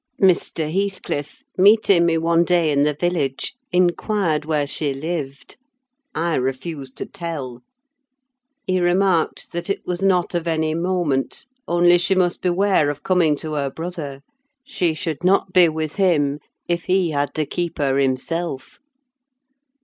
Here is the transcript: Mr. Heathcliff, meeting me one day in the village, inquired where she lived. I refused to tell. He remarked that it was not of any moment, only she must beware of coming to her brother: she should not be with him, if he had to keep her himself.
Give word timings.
Mr. 0.19 0.67
Heathcliff, 0.73 1.43
meeting 1.59 2.07
me 2.07 2.17
one 2.17 2.43
day 2.43 2.71
in 2.71 2.81
the 2.81 2.95
village, 2.95 3.53
inquired 3.71 4.45
where 4.45 4.65
she 4.65 4.95
lived. 4.95 5.57
I 6.15 6.37
refused 6.37 6.97
to 6.97 7.05
tell. 7.05 7.61
He 8.65 8.79
remarked 8.79 9.51
that 9.51 9.69
it 9.69 9.85
was 9.85 10.01
not 10.01 10.33
of 10.33 10.47
any 10.47 10.73
moment, 10.73 11.45
only 11.67 11.99
she 11.99 12.15
must 12.15 12.41
beware 12.41 12.89
of 12.89 13.03
coming 13.03 13.35
to 13.45 13.53
her 13.53 13.69
brother: 13.69 14.21
she 14.63 14.95
should 14.95 15.23
not 15.23 15.53
be 15.53 15.69
with 15.69 15.97
him, 15.97 16.39
if 16.67 16.85
he 16.85 17.11
had 17.11 17.35
to 17.35 17.45
keep 17.45 17.77
her 17.77 17.99
himself. 17.99 18.79